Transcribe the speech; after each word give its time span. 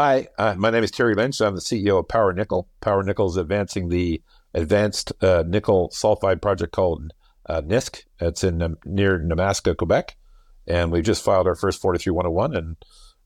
Hi, 0.00 0.28
uh, 0.38 0.54
my 0.56 0.70
name 0.70 0.84
is 0.84 0.92
Terry 0.92 1.16
Lynch. 1.16 1.40
I'm 1.40 1.56
the 1.56 1.60
CEO 1.60 1.98
of 1.98 2.06
Power 2.06 2.32
Nickel. 2.32 2.68
Power 2.80 3.02
Nickel 3.02 3.30
is 3.30 3.36
advancing 3.36 3.88
the 3.88 4.22
advanced 4.54 5.12
uh, 5.20 5.42
nickel 5.44 5.88
sulfide 5.88 6.40
project 6.40 6.72
called 6.72 7.12
uh, 7.46 7.62
NISK. 7.62 8.04
It's 8.20 8.44
in 8.44 8.62
um, 8.62 8.78
near 8.84 9.18
Nemaska, 9.18 9.76
Quebec, 9.76 10.16
and 10.68 10.92
we've 10.92 11.02
just 11.02 11.24
filed 11.24 11.48
our 11.48 11.56
first 11.56 11.82
43101, 11.82 12.54
and 12.54 12.76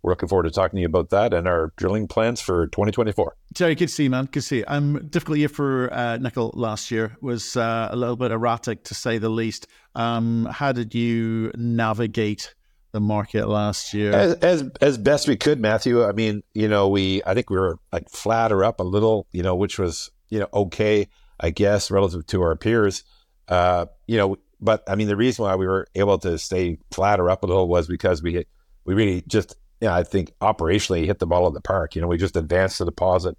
we're 0.01 0.13
looking 0.13 0.31
forward 0.31 0.45
to 0.45 0.51
talking 0.51 0.79
to 0.79 0.81
you 0.81 0.87
about 0.87 1.11
that 1.11 1.35
and 1.35 1.47
our 1.47 1.75
drilling 1.77 2.09
plans 2.09 2.41
for 2.41 2.69
2024. 2.69 3.37
Terry, 3.53 3.75
good 3.75 3.89
to 3.89 3.93
see 3.93 4.05
you, 4.05 4.11
man. 4.11 4.25
Good 4.25 4.41
to 4.41 4.41
see 4.41 4.59
you. 4.61 4.65
Um, 4.67 5.09
difficult 5.11 5.37
year 5.37 5.51
for 5.51 5.93
uh, 5.93 6.17
nickel 6.17 6.53
last 6.55 6.91
year 6.91 7.19
was 7.21 7.55
uh, 7.55 7.89
a 7.91 7.97
little 7.97 8.17
bit 8.17 8.31
erratic 8.31 8.85
to 8.85 8.95
say 8.95 9.19
the 9.19 9.29
least. 9.29 9.67
Um, 9.95 10.49
how 10.51 10.73
did 10.73 10.95
you 10.95 11.53
navigate? 11.55 12.55
The 12.93 13.01
market 13.01 13.49
last 13.49 13.93
year? 13.95 14.13
As, 14.13 14.35
as, 14.35 14.71
as 14.81 14.99
best 14.99 15.27
we 15.27 15.37
could, 15.37 15.59
Matthew. 15.59 16.05
I 16.05 16.13
mean, 16.13 16.43
you 16.55 16.69
know, 16.69 16.89
we 16.89 17.23
I 17.27 17.35
think 17.35 17.51
we 17.51 17.57
were 17.57 17.79
like 17.93 18.09
flat 18.11 18.53
or 18.53 18.65
up 18.65 18.81
a 18.81 18.85
little, 18.85 19.27
you 19.33 19.43
know, 19.43 19.57
which 19.57 19.79
was 19.79 20.11
you 20.29 20.39
know 20.39 20.49
okay, 20.53 21.09
I 21.41 21.51
guess, 21.51 21.91
relative 21.91 22.27
to 22.29 22.43
our 22.43 22.57
peers. 22.57 23.05
Uh, 23.49 23.87
you 24.07 24.17
know, 24.17 24.37
but 24.61 24.85
I 24.89 24.95
mean, 24.95 25.09
the 25.09 25.17
reason 25.17 25.45
why 25.45 25.57
we 25.57 25.67
were 25.67 25.89
able 25.95 26.19
to 26.19 26.39
stay 26.39 26.79
flat 26.93 27.19
or 27.19 27.31
up 27.31 27.43
a 27.43 27.47
little 27.47 27.69
was 27.69 27.89
because 27.89 28.23
we 28.23 28.45
we 28.85 28.95
really 28.95 29.25
just, 29.27 29.57
you 29.81 29.89
know, 29.89 29.95
I 29.95 30.05
think 30.05 30.33
operationally 30.41 31.07
hit 31.07 31.19
the 31.19 31.27
ball 31.27 31.49
in 31.49 31.55
the 31.55 31.61
park. 31.61 31.95
You 31.95 32.03
know, 32.03 32.09
we 32.09 32.19
just 32.19 32.37
advanced 32.37 32.79
the 32.79 32.85
deposit 32.85 33.37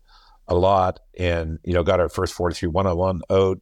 a 0.48 0.56
lot, 0.56 1.00
and 1.18 1.60
you 1.64 1.74
know, 1.74 1.84
got 1.84 2.00
our 2.00 2.10
first 2.10 2.34
forty 2.34 2.56
three 2.56 2.70
one 2.70 2.88
on 2.88 2.98
one 2.98 3.22
out, 3.30 3.62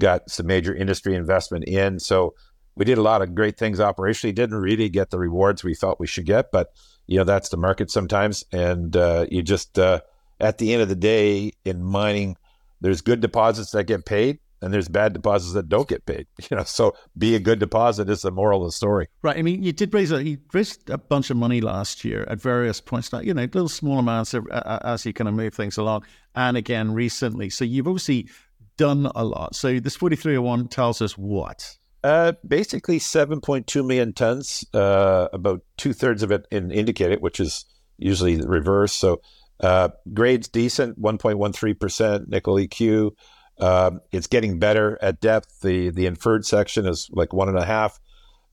got 0.00 0.28
some 0.30 0.46
major 0.46 0.74
industry 0.74 1.14
investment 1.14 1.64
in, 1.64 2.00
so 2.00 2.34
we 2.76 2.84
did 2.84 2.98
a 2.98 3.02
lot 3.02 3.22
of 3.22 3.34
great 3.34 3.56
things 3.56 3.78
operationally. 3.78 4.34
Didn't 4.34 4.56
really 4.56 4.88
get 4.88 5.10
the 5.10 5.18
rewards 5.18 5.64
we 5.64 5.74
thought 5.74 5.98
we 5.98 6.06
should 6.06 6.26
get, 6.26 6.52
but 6.52 6.72
you 7.06 7.18
know 7.18 7.24
that's 7.24 7.48
the 7.48 7.56
market 7.56 7.90
sometimes. 7.90 8.44
And 8.52 8.96
uh, 8.96 9.26
you 9.30 9.42
just 9.42 9.78
uh, 9.78 10.00
at 10.38 10.58
the 10.58 10.72
end 10.72 10.82
of 10.82 10.88
the 10.88 10.94
day 10.94 11.52
in 11.64 11.82
mining, 11.82 12.36
there's 12.80 13.00
good 13.00 13.20
deposits 13.20 13.70
that 13.70 13.84
get 13.84 14.04
paid, 14.04 14.38
and 14.60 14.72
there's 14.74 14.88
bad 14.88 15.14
deposits 15.14 15.54
that 15.54 15.68
don't 15.68 15.88
get 15.88 16.04
paid. 16.06 16.26
You 16.50 16.58
know, 16.58 16.64
so 16.64 16.94
be 17.16 17.34
a 17.34 17.40
good 17.40 17.58
deposit 17.58 18.08
is 18.10 18.22
the 18.22 18.30
moral 18.30 18.62
of 18.62 18.68
the 18.68 18.72
story. 18.72 19.08
Right. 19.22 19.38
I 19.38 19.42
mean, 19.42 19.62
you 19.62 19.72
did 19.72 19.92
raise 19.94 20.12
a 20.12 20.22
you 20.22 20.38
raised 20.52 20.90
a 20.90 20.98
bunch 20.98 21.30
of 21.30 21.36
money 21.38 21.60
last 21.62 22.04
year 22.04 22.24
at 22.28 22.40
various 22.40 22.80
points. 22.80 23.12
Like 23.12 23.24
You 23.24 23.34
know, 23.34 23.42
little 23.42 23.68
small 23.68 23.98
amounts 23.98 24.34
of, 24.34 24.46
uh, 24.50 24.78
as 24.84 25.06
you 25.06 25.14
kind 25.14 25.28
of 25.28 25.34
move 25.34 25.54
things 25.54 25.78
along, 25.78 26.04
and 26.34 26.56
again 26.58 26.92
recently. 26.92 27.48
So 27.48 27.64
you've 27.64 27.88
obviously 27.88 28.28
done 28.76 29.10
a 29.14 29.24
lot. 29.24 29.54
So 29.54 29.80
this 29.80 29.96
4301 29.96 30.68
tells 30.68 31.00
us 31.00 31.16
what 31.16 31.78
uh, 32.06 32.32
basically 32.46 33.00
7.2 33.00 33.84
million 33.84 34.12
tons, 34.12 34.64
uh, 34.72 35.26
about 35.32 35.62
two 35.76 35.92
thirds 35.92 36.22
of 36.22 36.30
it 36.30 36.46
in 36.52 36.70
indicated, 36.70 37.20
which 37.20 37.40
is 37.40 37.64
usually 37.98 38.36
the 38.36 38.46
reverse. 38.46 38.92
So 38.92 39.22
uh, 39.58 39.88
grades 40.14 40.46
decent, 40.46 41.02
1.13% 41.02 42.28
nickel 42.28 42.54
EQ. 42.54 43.10
Um, 43.58 44.00
it's 44.12 44.28
getting 44.28 44.60
better 44.60 44.96
at 45.02 45.20
depth. 45.20 45.62
The 45.62 45.90
the 45.90 46.06
inferred 46.06 46.46
section 46.46 46.86
is 46.86 47.10
like 47.10 47.32
one 47.32 47.48
and 47.48 47.58
a 47.58 47.64
half. 47.64 47.98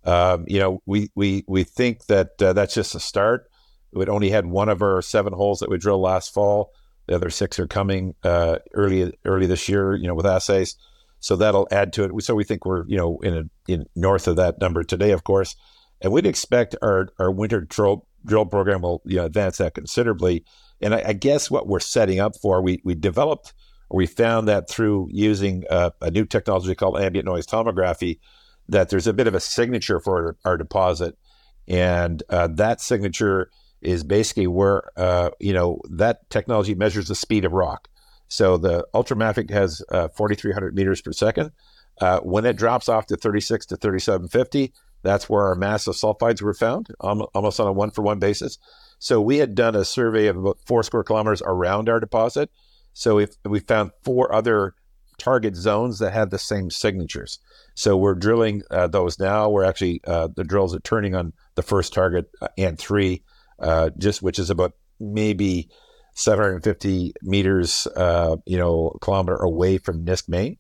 Um, 0.04 0.46
you 0.48 0.60
know, 0.60 0.82
we 0.88 1.12
we 1.14 1.44
we 1.48 1.64
think 1.64 2.08
that 2.08 2.42
uh, 2.42 2.54
that's 2.54 2.74
just 2.74 2.96
a 2.96 3.00
start. 3.00 3.52
We 3.92 4.08
only 4.08 4.32
had 4.32 4.48
one 4.48 4.70
of 4.70 4.82
our 4.82 5.04
seven 5.04 5.34
holes 5.34 5.60
that 5.60 5.70
we 5.70 5.78
drilled 5.78 6.02
last 6.02 6.34
fall. 6.34 6.72
The 7.06 7.16
other 7.16 7.30
six 7.30 7.60
are 7.60 7.68
coming 7.68 8.16
uh, 8.24 8.60
early 8.74 9.14
early 9.26 9.46
this 9.46 9.70
year. 9.70 9.94
You 9.96 10.08
know, 10.08 10.16
with 10.16 10.26
assays. 10.26 10.76
So 11.24 11.38
that'll 11.38 11.70
add 11.72 11.94
to 11.94 12.04
it. 12.04 12.12
So 12.22 12.36
we 12.36 12.44
think 12.44 12.66
we're, 12.66 12.86
you 12.86 12.98
know, 12.98 13.18
in 13.24 13.38
a, 13.38 13.72
in 13.72 13.86
north 13.96 14.28
of 14.28 14.36
that 14.36 14.60
number 14.60 14.84
today, 14.84 15.12
of 15.12 15.24
course. 15.24 15.56
And 16.02 16.12
we'd 16.12 16.26
expect 16.26 16.76
our, 16.82 17.08
our 17.18 17.32
winter 17.32 17.62
drill, 17.62 18.06
drill 18.26 18.46
program 18.46 18.82
will 18.82 19.02
you 19.06 19.16
know, 19.16 19.24
advance 19.24 19.58
that 19.60 19.74
considerably. 19.74 20.44
And 20.82 20.94
I, 20.94 21.02
I, 21.08 21.14
guess 21.14 21.50
what 21.50 21.66
we're 21.66 21.80
setting 21.80 22.20
up 22.20 22.36
for, 22.36 22.62
we, 22.62 22.82
we 22.84 22.94
developed 22.94 23.54
or 23.90 24.00
we 24.00 24.06
found 24.06 24.50
that 24.50 24.70
through 24.70 25.08
using 25.12 25.64
uh, 25.70 25.92
a 26.02 26.12
new 26.12 26.26
technology 26.26 26.76
called 26.76 27.00
ambient 27.00 27.26
noise 27.26 27.48
tomography, 27.48 28.20
that 28.68 28.90
there's 28.90 29.08
a 29.08 29.14
bit 29.14 29.28
of 29.28 29.34
a 29.34 29.40
signature 29.40 30.02
for 30.02 30.36
our, 30.44 30.52
our 30.52 30.58
deposit. 30.58 31.18
And 31.70 32.22
uh, 32.30 32.50
that 32.56 32.82
signature 32.82 33.50
is 33.82 34.04
basically 34.04 34.48
where, 34.48 34.84
uh, 34.98 35.30
you 35.40 35.54
know, 35.54 35.80
that 35.90 36.30
technology 36.30 36.76
measures 36.76 37.08
the 37.08 37.16
speed 37.16 37.46
of 37.46 37.54
rock. 37.54 37.88
So 38.34 38.58
the 38.58 38.84
Ultramafic 38.96 39.52
has 39.52 39.84
uh, 39.90 40.08
4,300 40.08 40.74
meters 40.74 41.02
per 41.02 41.12
second. 41.12 41.52
Uh, 42.02 42.20
when 42.22 42.48
it 42.48 42.58
drops 42.58 42.90
off 42.90 43.06
to 43.06 43.16
36 43.16 43.68
to 43.68 43.78
3750, 43.78 44.74
that's 45.04 45.30
where 45.30 45.44
our 45.44 45.54
massive 45.54 45.94
sulfides 45.94 46.42
were 46.42 46.56
found, 46.56 46.88
almost 47.00 47.60
on 47.60 47.68
a 47.68 47.72
one 47.72 47.92
for 47.92 48.02
one 48.02 48.18
basis. 48.18 48.58
So 48.98 49.22
we 49.22 49.38
had 49.38 49.54
done 49.54 49.76
a 49.76 49.86
survey 49.86 50.26
of 50.26 50.38
about 50.38 50.58
four 50.66 50.82
square 50.82 51.04
kilometers 51.04 51.44
around 51.46 51.90
our 51.90 52.00
deposit. 52.00 52.50
So 52.94 53.20
if 53.20 53.36
we 53.46 53.60
found 53.60 53.92
four 54.04 54.34
other 54.34 54.74
target 55.20 55.56
zones 55.56 56.00
that 56.00 56.12
had 56.12 56.32
the 56.32 56.40
same 56.40 56.72
signatures. 56.72 57.38
So 57.76 57.96
we're 57.96 58.16
drilling 58.16 58.64
uh, 58.72 58.88
those 58.88 59.20
now. 59.20 59.48
We're 59.48 59.64
actually 59.64 60.02
uh, 60.08 60.30
the 60.36 60.44
drills 60.44 60.74
are 60.74 60.80
turning 60.80 61.14
on 61.14 61.34
the 61.54 61.62
first 61.62 61.94
target 61.94 62.32
uh, 62.42 62.48
and 62.58 62.80
three, 62.80 63.22
uh, 63.60 63.92
just 64.00 64.24
which 64.24 64.40
is 64.40 64.50
about 64.50 64.74
maybe 65.00 65.70
750 66.14 67.14
meters, 67.22 67.88
uh, 67.96 68.38
you 68.46 68.58
know, 68.58 68.98
kilometer 69.02 69.36
away 69.36 69.78
from 69.78 70.06
Nisk 70.06 70.30
main. 70.30 70.58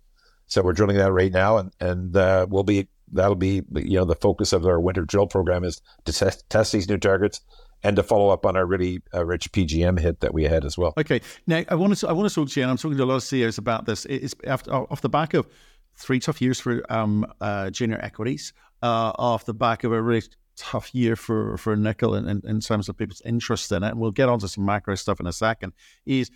So 0.47 0.62
we're 0.62 0.74
drilling 0.74 0.97
that 0.97 1.12
right 1.12 1.31
now, 1.31 1.58
and 1.58 1.72
and 1.80 2.16
uh, 2.16 2.46
we'll 2.50 2.64
be 2.64 2.88
that'll 3.12 3.36
be 3.36 3.64
you 3.74 3.97
know 3.97 4.06
the 4.06 4.16
focus 4.16 4.53
of 4.53 4.66
our 4.66 4.80
winter 4.80 5.03
drill 5.03 5.28
program 5.28 5.64
is 5.64 5.81
to 6.06 6.14
test, 6.14 6.50
test 6.50 6.72
these 6.72 6.90
new 6.90 6.97
targets 6.97 7.41
and 7.84 7.96
to 7.96 8.03
follow 8.03 8.30
up 8.30 8.46
on 8.46 8.56
our 8.56 8.66
really 8.66 9.02
uh, 9.14 9.25
rich 9.25 9.52
PGM 9.52 10.00
hit 10.00 10.22
that 10.22 10.34
we 10.34 10.44
had 10.44 10.66
as 10.66 10.78
well. 10.78 10.94
Okay, 10.97 11.22
now 11.47 11.64
I 11.70 11.75
want 11.75 11.96
to 11.97 12.08
I 12.08 12.14
want 12.14 12.30
to 12.30 12.35
talk 12.35 12.50
to 12.50 12.59
you, 12.59 12.64
and 12.64 12.72
I'm 12.72 12.78
talking 12.78 12.97
to 12.97 13.03
a 13.03 13.06
lot 13.06 13.16
of 13.16 13.24
CEOs 13.24 13.58
about 13.58 13.85
this. 13.85 14.06
It's 14.06 14.35
after, 14.46 14.72
off 14.72 15.02
the 15.02 15.09
back 15.09 15.34
of 15.34 15.47
three 15.96 16.20
tough 16.20 16.41
years 16.41 16.59
for 16.59 16.84
um, 16.91 17.25
uh, 17.41 17.70
junior 17.70 18.00
equities, 18.02 18.53
uh, 18.81 19.12
off 19.18 19.46
the 19.46 19.53
back 19.53 19.84
of 19.84 19.91
a 19.91 20.02
really 20.02 20.24
tough 20.56 20.94
year 20.94 21.16
for 21.16 21.58
for 21.58 21.75
nickel 21.75 22.16
in, 22.16 22.28
in, 22.28 22.41
in, 22.46 22.59
terms 22.59 22.90
of 22.90 22.97
people's 22.97 23.22
interest 23.25 23.72
in 23.72 23.84
it. 23.84 23.90
And 23.90 24.00
we'll 24.00 24.12
get 24.12 24.30
onto 24.30 24.47
some 24.47 24.66
macro 24.66 24.96
stuff 24.96 25.19
in 25.19 25.28
a 25.28 25.34
second. 25.34 25.74
Is 26.06 26.30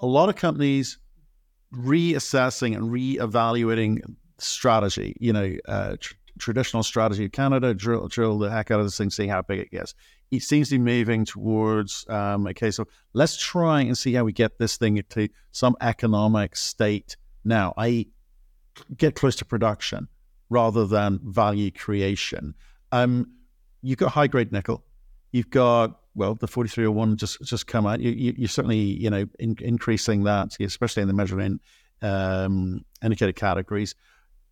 a 0.00 0.06
lot 0.06 0.28
of 0.28 0.36
companies 0.36 0.98
reassessing 1.74 2.76
and 2.76 2.90
reevaluating 2.90 4.00
strategy. 4.38 5.16
You 5.20 5.32
know, 5.32 5.56
uh, 5.66 5.96
tr- 6.00 6.14
traditional 6.38 6.82
strategy 6.82 7.26
of 7.26 7.32
Canada, 7.32 7.74
drill 7.74 8.08
drill 8.08 8.38
the 8.38 8.50
heck 8.50 8.70
out 8.70 8.80
of 8.80 8.86
this 8.86 8.96
thing, 8.96 9.10
see 9.10 9.26
how 9.26 9.42
big 9.42 9.60
it 9.60 9.70
gets. 9.70 9.94
It 10.30 10.42
seems 10.42 10.70
to 10.70 10.76
be 10.76 10.84
moving 10.84 11.24
towards 11.24 12.06
um, 12.08 12.46
a 12.46 12.54
case 12.54 12.78
of 12.78 12.88
let's 13.12 13.36
try 13.36 13.82
and 13.82 13.96
see 13.96 14.14
how 14.14 14.24
we 14.24 14.32
get 14.32 14.58
this 14.58 14.76
thing 14.76 15.02
to 15.10 15.28
some 15.50 15.76
economic 15.80 16.56
state 16.56 17.16
now. 17.44 17.74
I 17.76 18.06
get 18.96 19.14
close 19.14 19.36
to 19.36 19.44
production 19.44 20.08
rather 20.48 20.86
than 20.86 21.20
value 21.22 21.70
creation. 21.70 22.54
Um, 22.92 23.26
you've 23.82 23.98
got 23.98 24.12
high 24.12 24.26
grade 24.26 24.52
nickel. 24.52 24.84
You've 25.32 25.50
got 25.50 25.98
well, 26.14 26.34
the 26.34 26.46
4301 26.46 27.16
just 27.16 27.42
just 27.42 27.66
come 27.66 27.86
out. 27.86 28.00
You, 28.00 28.10
you, 28.10 28.34
you're 28.36 28.48
certainly 28.48 28.78
you 28.78 29.10
know 29.10 29.26
in, 29.38 29.56
increasing 29.60 30.24
that, 30.24 30.56
especially 30.60 31.02
in 31.02 31.08
the 31.08 31.14
measuring 31.14 31.60
um, 32.02 32.84
indicated 33.02 33.36
categories. 33.36 33.94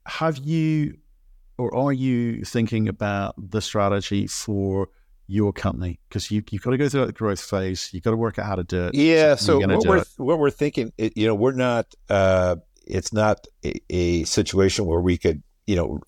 Have 0.07 0.39
you 0.39 0.99
or 1.59 1.75
are 1.75 1.93
you 1.93 2.45
thinking 2.45 2.89
about 2.89 3.35
the 3.39 3.61
strategy 3.61 4.27
for 4.27 4.89
your 5.31 5.53
company 5.53 6.01
because 6.09 6.29
you 6.31 6.43
you've 6.51 6.63
got 6.63 6.73
to 6.73 6.77
go 6.77 6.89
through 6.89 7.07
that 7.07 7.15
growth 7.15 7.41
phase. 7.41 7.89
You've 7.93 8.03
got 8.03 8.11
to 8.11 8.17
work 8.17 8.39
out 8.39 8.47
how 8.47 8.57
to 8.57 8.65
do 8.65 8.87
it. 8.87 8.95
Yeah. 8.95 9.37
So, 9.37 9.61
so 9.61 9.69
what 9.69 9.87
we're 9.87 9.99
it. 9.99 10.09
what 10.17 10.39
we're 10.41 10.51
thinking, 10.51 10.93
you 10.99 11.27
know, 11.27 11.37
we're 11.37 11.53
not. 11.53 11.95
Uh, 12.09 12.57
it's 12.85 13.13
not 13.13 13.47
a, 13.65 13.81
a, 13.91 14.25
situation 14.25 14.87
where 14.87 15.01
we 15.01 15.17
could, 15.17 15.45
you 15.67 15.77
know, 15.77 16.01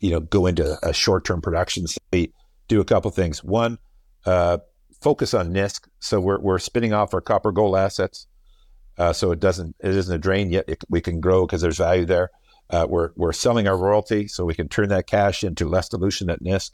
you 0.00 0.10
know, 0.10 0.20
go 0.20 0.46
into 0.46 0.78
a 0.82 0.94
short 0.94 1.26
term 1.26 1.42
production 1.42 1.86
state 1.86 2.32
do 2.68 2.80
a 2.80 2.84
couple 2.84 3.10
things. 3.10 3.42
One, 3.42 3.78
uh, 4.26 4.58
focus 5.00 5.34
on 5.34 5.52
NISK. 5.52 5.88
So 6.00 6.20
we're, 6.20 6.38
we're 6.38 6.58
spinning 6.58 6.92
off 6.92 7.14
our 7.14 7.20
copper 7.20 7.52
gold 7.52 7.76
assets. 7.76 8.26
Uh, 8.98 9.12
so 9.12 9.32
it 9.32 9.40
doesn't 9.40 9.74
it 9.80 9.90
isn't 9.90 10.14
a 10.14 10.18
drain 10.18 10.50
yet. 10.50 10.64
It, 10.68 10.84
we 10.88 11.00
can 11.00 11.20
grow 11.20 11.46
because 11.46 11.62
there's 11.62 11.78
value 11.78 12.04
there. 12.04 12.30
Uh, 12.70 12.86
we're 12.88 13.10
we're 13.16 13.32
selling 13.32 13.66
our 13.66 13.76
royalty, 13.76 14.28
so 14.28 14.44
we 14.44 14.54
can 14.54 14.68
turn 14.68 14.88
that 14.90 15.06
cash 15.06 15.42
into 15.42 15.68
less 15.68 15.88
dilution 15.88 16.30
at 16.30 16.42
NISK. 16.42 16.72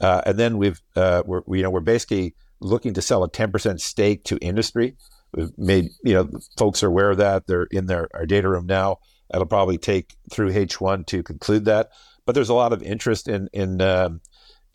Uh, 0.00 0.22
and 0.26 0.38
then 0.38 0.58
we've 0.58 0.80
uh, 0.94 1.22
we're 1.26 1.42
you 1.48 1.62
know 1.62 1.70
we're 1.70 1.80
basically 1.80 2.34
looking 2.60 2.92
to 2.94 3.02
sell 3.02 3.22
a 3.22 3.30
10% 3.30 3.80
stake 3.80 4.24
to 4.24 4.36
industry. 4.38 4.96
We've 5.34 5.56
made 5.56 5.90
you 6.04 6.14
know 6.14 6.30
folks 6.56 6.82
are 6.82 6.88
aware 6.88 7.10
of 7.10 7.18
that. 7.18 7.46
They're 7.46 7.64
in 7.70 7.86
their 7.86 8.08
our 8.14 8.26
data 8.26 8.48
room 8.48 8.66
now. 8.66 8.98
That'll 9.30 9.46
probably 9.46 9.78
take 9.78 10.16
through 10.30 10.52
H1 10.52 11.06
to 11.06 11.22
conclude 11.22 11.64
that. 11.66 11.90
But 12.24 12.34
there's 12.34 12.48
a 12.48 12.54
lot 12.54 12.72
of 12.72 12.82
interest 12.82 13.26
in 13.26 13.48
in 13.52 13.80
um, 13.80 14.20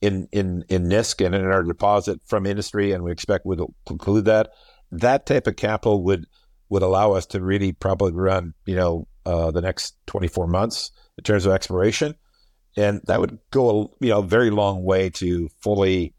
in 0.04 0.28
in 0.34 0.66
in 0.68 0.90
NISK 0.90 1.26
and 1.26 1.34
in 1.34 1.46
our 1.46 1.64
deposit 1.64 2.20
from 2.26 2.46
industry, 2.46 2.92
and 2.92 3.06
we 3.06 3.12
expect 3.12 3.46
we'll 3.46 3.74
conclude 3.86 4.26
that. 4.26 4.50
That 4.92 5.26
type 5.26 5.48
of 5.48 5.56
capital 5.56 6.04
would 6.04 6.26
would 6.68 6.84
allow 6.84 7.14
us 7.14 7.26
to 7.28 7.42
really 7.42 7.72
probably 7.72 8.12
run, 8.12 8.54
you 8.66 8.76
know, 8.76 9.08
uh, 9.26 9.52
the 9.52 9.62
next 9.62 9.96
24 10.08 10.48
months 10.48 10.92
in 11.18 11.24
terms 11.24 11.46
of 11.46 11.54
exploration, 11.54 12.16
and 12.76 13.00
that 13.06 13.22
would 13.22 13.40
go 13.52 13.70
a 13.70 14.06
you 14.06 14.10
know 14.10 14.22
very 14.22 14.50
long 14.50 14.84
way 14.84 15.10
to 15.12 15.48
fully 15.62 16.14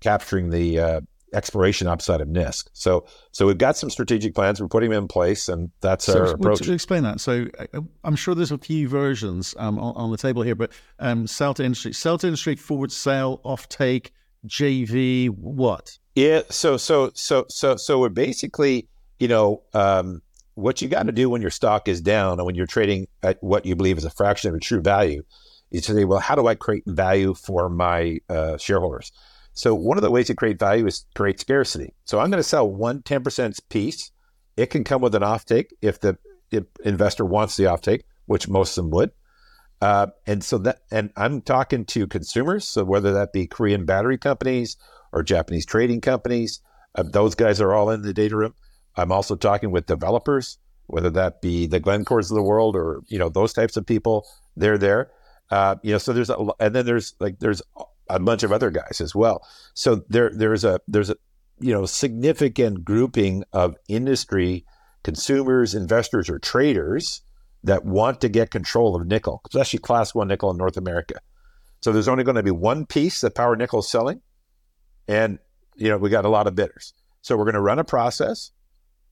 capturing 0.00 0.50
the 0.50 0.78
uh, 0.78 1.00
exploration 1.34 1.86
upside 1.86 2.20
of 2.20 2.28
Nisk. 2.28 2.68
So, 2.72 3.06
so 3.32 3.46
we've 3.46 3.58
got 3.58 3.76
some 3.76 3.90
strategic 3.90 4.34
plans. 4.34 4.60
We're 4.60 4.68
putting 4.68 4.90
them 4.90 5.04
in 5.04 5.08
place, 5.08 5.48
and 5.48 5.70
that's 5.80 6.06
so, 6.06 6.18
our 6.18 6.34
approach. 6.34 6.60
To 6.60 6.72
explain 6.72 7.02
that, 7.02 7.20
so 7.20 7.46
uh, 7.58 7.80
I'm 8.04 8.16
sure 8.16 8.34
there's 8.34 8.52
a 8.52 8.58
few 8.58 8.88
versions 8.88 9.54
um, 9.58 9.78
on, 9.78 9.94
on, 9.96 10.10
the 10.10 10.16
table 10.16 10.42
here, 10.42 10.54
but 10.54 10.72
um, 10.98 11.26
sell 11.26 11.54
to 11.54 11.64
industry, 11.64 11.92
sell 11.92 12.18
to 12.18 12.26
industry, 12.26 12.56
forward 12.56 12.92
sale, 12.92 13.40
offtake, 13.44 14.10
JV, 14.46 15.28
what? 15.28 15.98
Yeah. 16.14 16.42
So, 16.50 16.76
so, 16.76 17.10
so, 17.14 17.46
so, 17.48 17.76
so 17.76 17.98
we're 17.98 18.08
basically, 18.08 18.88
you 19.18 19.28
know, 19.28 19.62
um, 19.72 20.22
what 20.54 20.80
you 20.80 20.88
got 20.88 21.06
to 21.06 21.12
do 21.12 21.28
when 21.28 21.42
your 21.42 21.50
stock 21.50 21.88
is 21.88 22.00
down 22.00 22.38
and 22.38 22.46
when 22.46 22.54
you're 22.54 22.66
trading 22.66 23.08
at 23.22 23.42
what 23.42 23.66
you 23.66 23.74
believe 23.74 23.98
is 23.98 24.04
a 24.04 24.10
fraction 24.10 24.50
of 24.50 24.54
a 24.54 24.60
true 24.60 24.80
value 24.80 25.22
is 25.70 25.86
to 25.86 25.94
say, 25.94 26.04
well, 26.04 26.20
how 26.20 26.34
do 26.34 26.46
I 26.46 26.54
create 26.54 26.84
value 26.86 27.34
for 27.34 27.68
my 27.68 28.18
uh, 28.28 28.56
shareholders? 28.58 29.10
So 29.54 29.74
one 29.74 29.96
of 29.96 30.02
the 30.02 30.10
ways 30.10 30.26
to 30.26 30.34
create 30.34 30.58
value 30.58 30.86
is 30.86 31.06
create 31.14 31.40
scarcity. 31.40 31.94
So 32.04 32.18
I'm 32.18 32.30
going 32.30 32.42
to 32.42 32.48
sell 32.48 32.68
one 32.68 33.02
10% 33.02 33.60
piece. 33.68 34.10
It 34.56 34.66
can 34.66 34.84
come 34.84 35.00
with 35.00 35.14
an 35.14 35.22
offtake 35.22 35.70
if 35.80 36.00
the 36.00 36.18
if 36.50 36.64
investor 36.84 37.24
wants 37.24 37.56
the 37.56 37.64
offtake, 37.64 38.02
which 38.26 38.48
most 38.48 38.76
of 38.76 38.84
them 38.84 38.90
would. 38.90 39.10
Uh, 39.80 40.08
and 40.26 40.42
so 40.44 40.58
that, 40.58 40.80
and 40.90 41.10
I'm 41.16 41.40
talking 41.40 41.84
to 41.86 42.06
consumers. 42.06 42.66
So 42.66 42.84
whether 42.84 43.12
that 43.12 43.32
be 43.32 43.46
Korean 43.46 43.84
battery 43.84 44.18
companies 44.18 44.76
or 45.12 45.22
Japanese 45.22 45.66
trading 45.66 46.00
companies, 46.00 46.60
uh, 46.94 47.02
those 47.02 47.34
guys 47.34 47.60
are 47.60 47.72
all 47.74 47.90
in 47.90 48.02
the 48.02 48.14
data 48.14 48.36
room. 48.36 48.54
I'm 48.96 49.10
also 49.10 49.34
talking 49.34 49.70
with 49.70 49.86
developers, 49.86 50.58
whether 50.86 51.10
that 51.10 51.42
be 51.42 51.66
the 51.66 51.80
Glencores 51.80 52.30
of 52.30 52.36
the 52.36 52.42
world 52.42 52.76
or 52.76 53.02
you 53.08 53.18
know 53.18 53.28
those 53.28 53.52
types 53.52 53.76
of 53.76 53.86
people. 53.86 54.26
They're 54.56 54.78
there. 54.78 55.10
Uh, 55.50 55.76
you 55.82 55.92
know, 55.92 55.98
so 55.98 56.12
there's 56.12 56.30
a, 56.30 56.38
and 56.60 56.74
then 56.74 56.86
there's 56.86 57.14
like 57.20 57.38
there's 57.40 57.62
a 58.08 58.18
bunch 58.18 58.42
of 58.42 58.52
other 58.52 58.70
guys 58.70 59.00
as 59.00 59.14
well. 59.14 59.46
So 59.74 60.02
there 60.08 60.30
there's 60.34 60.64
a 60.64 60.80
there's 60.88 61.10
a 61.10 61.16
you 61.58 61.72
know 61.72 61.86
significant 61.86 62.84
grouping 62.84 63.44
of 63.52 63.76
industry 63.88 64.64
consumers, 65.02 65.74
investors, 65.74 66.28
or 66.28 66.38
traders 66.38 67.22
that 67.62 67.84
want 67.84 68.20
to 68.22 68.28
get 68.28 68.50
control 68.50 68.96
of 68.96 69.06
nickel, 69.06 69.40
especially 69.46 69.78
class 69.78 70.14
one 70.14 70.28
nickel 70.28 70.50
in 70.50 70.56
North 70.56 70.76
America. 70.76 71.20
So 71.80 71.92
there's 71.92 72.08
only 72.08 72.24
going 72.24 72.36
to 72.36 72.42
be 72.42 72.50
one 72.50 72.86
piece 72.86 73.20
that 73.20 73.34
Power 73.34 73.56
Nickel 73.56 73.80
is 73.80 73.90
selling, 73.90 74.22
and 75.06 75.38
you 75.76 75.88
know 75.90 75.98
we 75.98 76.10
got 76.10 76.24
a 76.24 76.30
lot 76.30 76.46
of 76.46 76.54
bidders. 76.54 76.94
So 77.20 77.36
we're 77.36 77.44
going 77.44 77.54
to 77.54 77.60
run 77.60 77.78
a 77.78 77.84
process. 77.84 78.50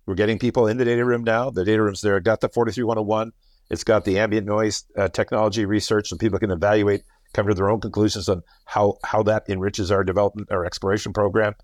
We're 0.07 0.15
getting 0.15 0.39
people 0.39 0.67
in 0.67 0.79
the 0.79 0.85
data 0.85 1.05
room 1.05 1.23
now. 1.23 1.51
The 1.51 1.65
data 1.65 1.83
room's 1.83 2.01
there. 2.01 2.19
Got 2.21 2.41
the 2.41 2.49
43101. 2.49 3.33
It's 3.71 3.85
got 3.85 4.05
the 4.05 4.19
ambient 4.19 4.47
noise 4.47 4.85
uh, 4.99 5.09
technology 5.09 5.65
research, 5.65 6.09
so 6.09 6.17
people 6.17 6.39
can 6.39 6.51
evaluate 6.51 7.03
come 7.33 7.47
to 7.49 7.55
their 7.55 7.71
own 7.71 7.81
conclusions 7.81 8.29
on 8.29 8.43
how 8.65 8.99
how 9.05 9.23
that 9.25 9.49
enriches 9.49 9.91
our 9.91 10.05
development 10.05 10.49
our 10.51 10.65
exploration 10.65 11.13
program. 11.13 11.55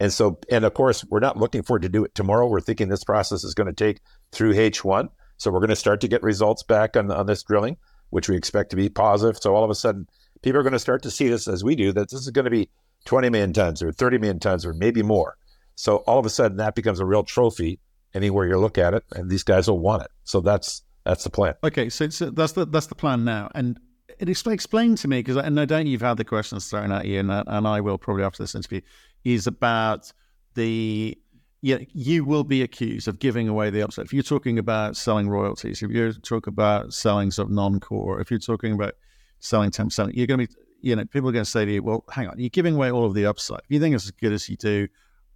And 0.00 0.12
so, 0.12 0.38
and 0.50 0.64
of 0.64 0.74
course, 0.74 1.04
we're 1.08 1.20
not 1.20 1.36
looking 1.36 1.62
forward 1.62 1.82
to 1.82 1.88
do 1.88 2.04
it 2.04 2.14
tomorrow. 2.14 2.46
We're 2.46 2.60
thinking 2.60 2.88
this 2.88 3.04
process 3.04 3.42
is 3.42 3.54
going 3.54 3.66
to 3.66 3.72
take 3.72 4.00
through 4.30 4.54
H1. 4.54 5.08
So 5.38 5.50
we're 5.50 5.58
going 5.58 5.70
to 5.70 5.76
start 5.76 6.00
to 6.02 6.08
get 6.08 6.22
results 6.22 6.62
back 6.62 6.96
on, 6.96 7.10
on 7.10 7.26
this 7.26 7.42
drilling, 7.42 7.76
which 8.10 8.28
we 8.28 8.36
expect 8.36 8.70
to 8.70 8.76
be 8.76 8.88
positive. 8.88 9.38
So 9.38 9.54
all 9.56 9.64
of 9.64 9.70
a 9.70 9.74
sudden, 9.74 10.06
people 10.42 10.60
are 10.60 10.62
going 10.62 10.72
to 10.72 10.78
start 10.78 11.02
to 11.02 11.10
see 11.10 11.28
this 11.28 11.48
as 11.48 11.64
we 11.64 11.74
do, 11.74 11.92
that 11.92 12.10
this 12.10 12.20
is 12.20 12.30
going 12.30 12.44
to 12.44 12.50
be 12.50 12.70
20 13.06 13.28
million 13.30 13.52
tons 13.52 13.82
or 13.82 13.90
30 13.92 14.18
million 14.18 14.38
tons 14.38 14.64
or 14.64 14.72
maybe 14.72 15.02
more. 15.02 15.36
So 15.74 15.96
all 15.98 16.18
of 16.18 16.26
a 16.26 16.30
sudden, 16.30 16.58
that 16.58 16.74
becomes 16.74 17.00
a 17.00 17.06
real 17.06 17.22
trophy 17.24 17.80
anywhere 18.14 18.46
you 18.46 18.58
look 18.58 18.78
at 18.78 18.94
it, 18.94 19.04
and 19.12 19.30
these 19.30 19.44
guys 19.44 19.68
will 19.68 19.78
want 19.78 20.02
it. 20.02 20.10
So 20.24 20.40
that's 20.40 20.82
that's 21.04 21.24
the 21.24 21.30
plan. 21.30 21.54
Okay, 21.62 21.88
so, 21.88 22.08
so 22.08 22.30
that's 22.30 22.52
the 22.52 22.66
that's 22.66 22.86
the 22.86 22.94
plan 22.94 23.24
now. 23.24 23.50
And 23.54 23.78
it 24.18 24.46
explain 24.46 24.96
to 24.96 25.08
me 25.08 25.20
because 25.20 25.36
and 25.36 25.54
no 25.54 25.64
doubt 25.64 25.86
you've 25.86 26.00
had 26.00 26.16
the 26.16 26.24
questions 26.24 26.68
thrown 26.68 26.92
at 26.92 27.06
you, 27.06 27.20
and 27.20 27.30
and 27.30 27.66
I 27.66 27.80
will 27.80 27.98
probably 27.98 28.24
after 28.24 28.42
this 28.42 28.54
interview, 28.54 28.80
is 29.24 29.46
about 29.46 30.12
the 30.54 31.16
yeah, 31.60 31.78
you 31.92 32.24
will 32.24 32.44
be 32.44 32.62
accused 32.62 33.08
of 33.08 33.18
giving 33.18 33.48
away 33.48 33.70
the 33.70 33.82
upside. 33.82 34.04
If 34.04 34.12
you're 34.12 34.22
talking 34.22 34.58
about 34.58 34.96
selling 34.96 35.28
royalties, 35.28 35.82
if 35.82 35.90
you're 35.90 36.12
talking 36.12 36.52
about 36.52 36.92
selling 36.92 37.32
sort 37.32 37.48
of 37.48 37.52
non-core, 37.52 38.20
if 38.20 38.30
you're 38.30 38.38
talking 38.38 38.72
about 38.72 38.94
selling 39.40 39.70
ten 39.70 39.86
percent, 39.86 40.14
you're 40.14 40.28
going 40.28 40.46
to 40.46 40.46
be, 40.46 40.54
you 40.80 40.94
know, 40.94 41.04
people 41.04 41.28
are 41.28 41.32
going 41.32 41.44
to 41.44 41.50
say 41.50 41.64
to 41.64 41.72
you, 41.72 41.82
"Well, 41.82 42.04
hang 42.10 42.28
on, 42.28 42.38
you're 42.38 42.48
giving 42.48 42.76
away 42.76 42.90
all 42.90 43.06
of 43.06 43.14
the 43.14 43.26
upside. 43.26 43.60
If 43.60 43.70
you 43.70 43.80
think 43.80 43.94
it's 43.94 44.04
as 44.04 44.12
good 44.12 44.32
as 44.32 44.48
you 44.48 44.56
do, 44.56 44.88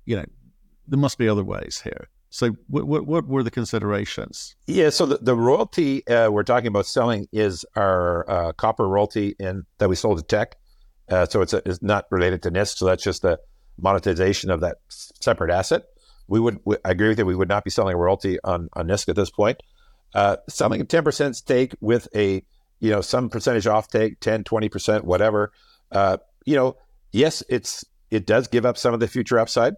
you 0.04 0.16
know, 0.16 0.24
there 0.86 0.98
must 0.98 1.18
be 1.18 1.28
other 1.28 1.44
ways 1.44 1.80
here." 1.82 2.08
So, 2.32 2.56
what, 2.68 2.86
what, 2.86 3.06
what 3.06 3.26
were 3.28 3.42
the 3.42 3.50
considerations? 3.50 4.56
Yeah, 4.66 4.88
so 4.88 5.04
the, 5.04 5.18
the 5.18 5.36
royalty 5.36 6.06
uh, 6.06 6.30
we're 6.30 6.44
talking 6.44 6.68
about 6.68 6.86
selling 6.86 7.28
is 7.30 7.66
our 7.76 8.28
uh, 8.28 8.52
copper 8.54 8.88
royalty 8.88 9.36
in 9.38 9.66
that 9.76 9.90
we 9.90 9.96
sold 9.96 10.16
to 10.16 10.24
Teck. 10.24 10.56
Uh, 11.10 11.26
so 11.26 11.42
it's, 11.42 11.52
a, 11.52 11.60
it's 11.66 11.82
not 11.82 12.06
related 12.10 12.42
to 12.44 12.50
Nisk. 12.50 12.78
So 12.78 12.86
that's 12.86 13.04
just 13.04 13.20
the 13.20 13.38
monetization 13.78 14.50
of 14.50 14.60
that 14.60 14.78
separate 14.88 15.50
asset. 15.50 15.82
We 16.26 16.40
would, 16.40 16.58
we, 16.64 16.76
I 16.86 16.92
agree 16.92 17.08
with 17.08 17.18
you. 17.18 17.26
We 17.26 17.34
would 17.34 17.50
not 17.50 17.64
be 17.64 17.70
selling 17.70 17.92
a 17.92 17.98
royalty 17.98 18.38
on 18.42 18.70
on 18.72 18.86
Nisk 18.86 19.10
at 19.10 19.16
this 19.16 19.28
point. 19.28 19.62
Uh, 20.14 20.38
selling 20.48 20.80
a 20.80 20.84
ten 20.84 21.04
percent 21.04 21.36
stake 21.36 21.74
with 21.82 22.08
a 22.16 22.42
you 22.80 22.90
know 22.90 23.02
some 23.02 23.28
percentage 23.28 23.66
off 23.66 23.88
take, 23.88 24.20
10, 24.20 24.44
20 24.44 24.70
percent, 24.70 25.04
whatever. 25.04 25.52
Uh, 25.90 26.16
you 26.46 26.56
know, 26.56 26.78
yes, 27.10 27.42
it's 27.50 27.84
it 28.10 28.24
does 28.24 28.48
give 28.48 28.64
up 28.64 28.78
some 28.78 28.94
of 28.94 29.00
the 29.00 29.08
future 29.08 29.38
upside, 29.38 29.74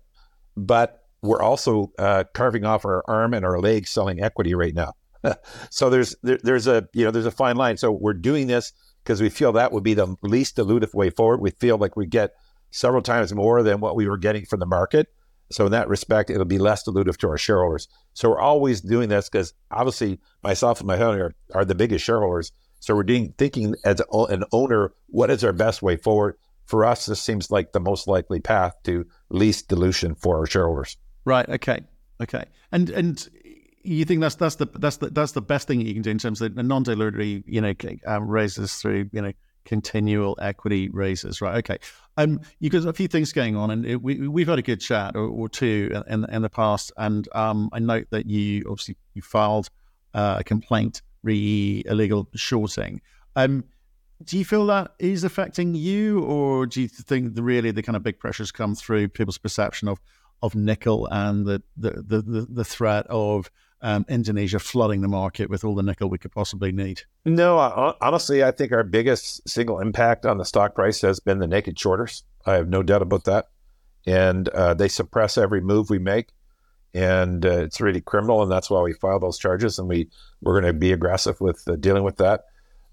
but 0.56 1.03
we're 1.24 1.42
also 1.42 1.90
uh, 1.98 2.24
carving 2.34 2.64
off 2.64 2.84
our 2.84 3.02
arm 3.08 3.34
and 3.34 3.44
our 3.44 3.58
leg 3.58 3.86
selling 3.86 4.22
equity 4.22 4.54
right 4.54 4.74
now. 4.74 4.92
so 5.70 5.90
there's 5.90 6.14
there, 6.22 6.38
there's 6.42 6.66
a 6.66 6.86
you 6.92 7.04
know 7.04 7.10
there's 7.10 7.26
a 7.26 7.30
fine 7.30 7.56
line. 7.56 7.76
So 7.76 7.90
we're 7.90 8.12
doing 8.12 8.46
this 8.46 8.72
because 9.02 9.20
we 9.20 9.30
feel 9.30 9.52
that 9.52 9.72
would 9.72 9.82
be 9.82 9.94
the 9.94 10.16
least 10.22 10.56
dilutive 10.56 10.94
way 10.94 11.10
forward. 11.10 11.40
We 11.40 11.50
feel 11.50 11.78
like 11.78 11.96
we 11.96 12.06
get 12.06 12.34
several 12.70 13.02
times 13.02 13.32
more 13.32 13.62
than 13.62 13.80
what 13.80 13.96
we 13.96 14.08
were 14.08 14.18
getting 14.18 14.44
from 14.44 14.60
the 14.60 14.66
market. 14.66 15.08
So 15.50 15.66
in 15.66 15.72
that 15.72 15.88
respect, 15.88 16.30
it'll 16.30 16.44
be 16.44 16.58
less 16.58 16.84
dilutive 16.84 17.16
to 17.18 17.28
our 17.28 17.38
shareholders. 17.38 17.88
So 18.14 18.30
we're 18.30 18.40
always 18.40 18.80
doing 18.80 19.08
this 19.08 19.28
because 19.28 19.52
obviously 19.70 20.18
myself 20.42 20.80
and 20.80 20.86
my 20.86 20.96
family 20.96 21.20
are, 21.20 21.34
are 21.54 21.64
the 21.64 21.74
biggest 21.74 22.04
shareholders. 22.04 22.50
So 22.80 22.94
we're 22.94 23.02
doing 23.04 23.34
thinking 23.38 23.74
as 23.84 24.00
an 24.30 24.44
owner, 24.52 24.92
what 25.06 25.30
is 25.30 25.44
our 25.44 25.52
best 25.52 25.82
way 25.82 25.96
forward? 25.96 26.36
For 26.66 26.84
us, 26.84 27.06
this 27.06 27.20
seems 27.20 27.50
like 27.50 27.72
the 27.72 27.80
most 27.80 28.08
likely 28.08 28.40
path 28.40 28.74
to 28.84 29.06
least 29.28 29.68
dilution 29.68 30.14
for 30.14 30.38
our 30.38 30.46
shareholders. 30.46 30.96
Right. 31.24 31.48
Okay. 31.48 31.80
Okay. 32.22 32.44
And 32.72 32.90
and 32.90 33.28
you 33.82 34.04
think 34.04 34.20
that's 34.20 34.34
that's 34.36 34.56
the 34.56 34.66
that's 34.74 34.98
the 34.98 35.10
that's 35.10 35.32
the 35.32 35.42
best 35.42 35.68
thing 35.68 35.80
you 35.80 35.92
can 35.92 36.02
do 36.02 36.10
in 36.10 36.18
terms 36.18 36.40
of 36.40 36.54
the 36.54 36.62
non-dilutory, 36.62 37.44
you 37.46 37.60
know, 37.60 37.74
um, 38.06 38.28
raises 38.28 38.74
through 38.74 39.10
you 39.12 39.22
know 39.22 39.32
continual 39.64 40.36
equity 40.40 40.88
raises. 40.88 41.40
Right. 41.40 41.56
Okay. 41.58 41.78
Um, 42.16 42.40
you 42.60 42.70
got 42.70 42.84
a 42.86 42.92
few 42.92 43.08
things 43.08 43.32
going 43.32 43.56
on, 43.56 43.70
and 43.70 43.84
it, 43.86 44.02
we 44.02 44.28
we've 44.28 44.48
had 44.48 44.58
a 44.58 44.62
good 44.62 44.80
chat 44.80 45.16
or, 45.16 45.26
or 45.26 45.48
two 45.48 46.02
in 46.08 46.24
in 46.30 46.42
the 46.42 46.50
past, 46.50 46.92
and 46.96 47.28
um, 47.34 47.70
I 47.72 47.78
note 47.78 48.08
that 48.10 48.26
you 48.26 48.64
obviously 48.68 48.96
you 49.14 49.22
filed 49.22 49.70
uh, 50.14 50.36
a 50.40 50.44
complaint 50.44 51.02
re 51.22 51.82
illegal 51.86 52.28
shorting. 52.34 53.00
Um, 53.36 53.64
do 54.22 54.38
you 54.38 54.44
feel 54.44 54.66
that 54.66 54.92
is 54.98 55.24
affecting 55.24 55.74
you, 55.74 56.22
or 56.24 56.66
do 56.66 56.80
you 56.82 56.88
think 56.88 57.34
the 57.34 57.42
really 57.42 57.70
the 57.70 57.82
kind 57.82 57.96
of 57.96 58.02
big 58.02 58.18
pressures 58.18 58.52
come 58.52 58.74
through 58.74 59.08
people's 59.08 59.38
perception 59.38 59.88
of 59.88 60.00
of 60.44 60.54
nickel 60.54 61.08
and 61.10 61.46
the 61.46 61.62
the 61.76 62.02
the, 62.02 62.46
the 62.50 62.64
threat 62.64 63.06
of 63.08 63.50
um, 63.80 64.04
Indonesia 64.08 64.58
flooding 64.58 65.00
the 65.00 65.08
market 65.08 65.48
with 65.48 65.64
all 65.64 65.74
the 65.74 65.82
nickel 65.82 66.10
we 66.10 66.18
could 66.18 66.32
possibly 66.32 66.70
need? 66.70 67.02
No, 67.24 67.58
honestly, 68.00 68.44
I 68.44 68.50
think 68.50 68.72
our 68.72 68.84
biggest 68.84 69.46
single 69.48 69.80
impact 69.80 70.26
on 70.26 70.36
the 70.36 70.44
stock 70.44 70.74
price 70.74 71.00
has 71.00 71.18
been 71.18 71.38
the 71.38 71.46
naked 71.46 71.78
shorters. 71.78 72.24
I 72.44 72.54
have 72.54 72.68
no 72.68 72.82
doubt 72.82 73.02
about 73.02 73.24
that, 73.24 73.46
and 74.06 74.48
uh, 74.50 74.74
they 74.74 74.88
suppress 74.88 75.38
every 75.38 75.62
move 75.62 75.88
we 75.88 75.98
make, 75.98 76.28
and 76.92 77.44
uh, 77.44 77.62
it's 77.62 77.80
really 77.80 78.02
criminal, 78.02 78.42
and 78.42 78.52
that's 78.52 78.68
why 78.68 78.82
we 78.82 78.92
filed 78.92 79.22
those 79.22 79.38
charges, 79.38 79.78
and 79.78 79.88
we 79.88 80.10
we're 80.42 80.60
going 80.60 80.72
to 80.72 80.78
be 80.78 80.92
aggressive 80.92 81.40
with 81.40 81.62
uh, 81.66 81.76
dealing 81.76 82.04
with 82.04 82.18
that. 82.18 82.44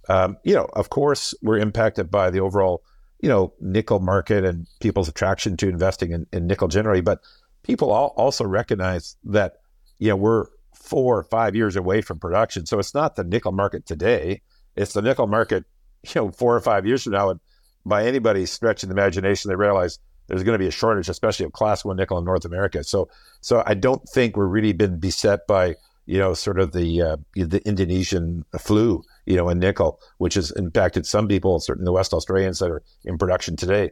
Um, 0.08 0.38
you 0.44 0.56
know, 0.56 0.68
of 0.74 0.90
course, 0.90 1.34
we're 1.42 1.60
impacted 1.60 2.10
by 2.10 2.30
the 2.30 2.40
overall 2.40 2.82
you 3.22 3.30
know 3.30 3.54
nickel 3.62 4.00
market 4.00 4.44
and 4.44 4.68
people's 4.80 5.08
attraction 5.08 5.56
to 5.58 5.70
investing 5.70 6.12
in, 6.12 6.26
in 6.34 6.48
nickel 6.48 6.68
generally, 6.68 7.02
but 7.02 7.22
people 7.64 7.92
also 7.92 8.46
recognize 8.46 9.16
that 9.24 9.54
you 10.00 10.10
know 10.10 10.16
we're 10.16 10.46
four 10.74 11.18
or 11.18 11.24
five 11.24 11.56
years 11.56 11.76
away 11.76 12.02
from 12.02 12.20
production. 12.20 12.66
So 12.66 12.80
it's 12.80 12.94
not 12.94 13.16
the 13.16 13.24
nickel 13.24 13.52
market 13.52 13.86
today; 13.86 14.42
it's 14.76 14.94
the 14.94 15.02
nickel 15.02 15.28
market, 15.28 15.66
you 16.04 16.22
know, 16.22 16.32
four 16.32 16.56
or 16.56 16.62
five 16.62 16.86
years 16.86 17.04
from 17.04 17.14
now. 17.14 17.30
And 17.30 17.40
by 17.86 18.06
anybody's 18.06 18.52
stretch 18.52 18.84
of 18.84 18.90
the 18.90 18.94
imagination, 18.94 19.50
they 19.50 19.56
realize 19.56 20.00
there's 20.28 20.44
going 20.44 20.54
to 20.54 20.60
be 20.60 20.68
a 20.68 20.72
shortage, 20.72 21.10
especially 21.10 21.46
of 21.46 21.52
class 21.52 21.84
one 21.84 21.98
nickel 21.98 22.18
in 22.18 22.26
North 22.26 22.46
America. 22.46 22.84
So, 22.84 23.10
so 23.42 23.64
I 23.66 23.74
don't 23.74 24.02
think 24.10 24.38
we're 24.38 24.46
really 24.46 24.74
been 24.74 25.00
beset 25.00 25.46
by 25.48 25.76
you 26.06 26.18
know 26.18 26.34
sort 26.34 26.60
of 26.60 26.72
the 26.72 27.02
uh, 27.02 27.18
the 27.36 27.62
Indonesian 27.66 28.46
flu, 28.60 29.04
you 29.26 29.36
know, 29.36 29.50
in 29.50 29.60
nickel, 29.60 30.00
which 30.18 30.36
has 30.36 30.52
impacted 30.52 31.06
some 31.06 31.28
people, 31.28 31.60
certainly 31.60 31.86
the 31.86 31.92
West 31.92 32.14
Australians 32.14 32.60
that 32.60 32.72
are 32.72 32.82
in 33.04 33.18
production 33.18 33.56
today. 33.56 33.92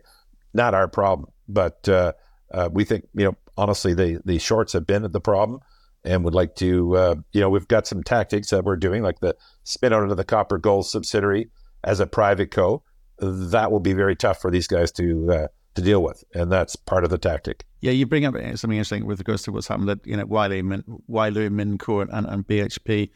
Not 0.53 0.73
our 0.73 0.87
problem, 0.87 1.29
but 1.47 1.87
uh, 1.87 2.13
uh, 2.51 2.69
we 2.71 2.83
think 2.83 3.07
you 3.13 3.25
know 3.25 3.35
honestly, 3.59 3.93
the 3.93 4.21
the 4.23 4.39
shorts 4.39 4.73
have 4.73 4.87
been 4.87 5.03
the 5.11 5.21
problem, 5.21 5.59
and 6.03 6.23
would 6.23 6.33
like 6.33 6.55
to, 6.55 6.95
uh, 6.95 7.15
you 7.33 7.41
know, 7.41 7.49
we've 7.49 7.67
got 7.67 7.85
some 7.85 8.03
tactics 8.03 8.49
that 8.49 8.63
we're 8.63 8.77
doing, 8.77 9.03
like 9.03 9.19
the 9.19 9.35
spin 9.63 9.93
out 9.93 10.09
of 10.09 10.17
the 10.17 10.23
Copper 10.23 10.57
Gold 10.57 10.87
subsidiary 10.87 11.49
as 11.83 11.99
a 11.99 12.07
private 12.07 12.51
co. 12.51 12.83
That 13.19 13.71
will 13.71 13.81
be 13.81 13.93
very 13.93 14.15
tough 14.15 14.39
for 14.41 14.49
these 14.49 14.65
guys 14.65 14.91
to 14.93 15.31
uh, 15.31 15.47
to 15.75 15.81
deal 15.81 16.01
with, 16.01 16.23
and 16.33 16.49
that's 16.51 16.77
part 16.77 17.03
of 17.03 17.09
the 17.09 17.17
tactic. 17.17 17.65
Yeah, 17.81 17.91
you 17.91 18.05
bring 18.05 18.25
up 18.25 18.33
something 18.33 18.71
interesting 18.71 19.05
with 19.05 19.19
regards 19.19 19.43
to 19.43 19.51
what's 19.51 19.67
happened. 19.67 19.89
That 19.89 20.07
you 20.07 20.15
know, 20.15 20.25
Wiley, 20.25 20.61
Min, 20.61 20.83
Wyloo, 21.09 21.49
Mincor, 21.49 22.07
and, 22.11 22.25
and 22.25 22.47
BHP 22.47 23.09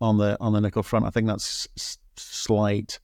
on 0.00 0.18
the 0.18 0.36
on 0.40 0.52
the 0.52 0.60
nickel 0.60 0.82
front. 0.82 1.06
I 1.06 1.10
think 1.10 1.26
that's 1.26 1.66
slight 2.16 2.98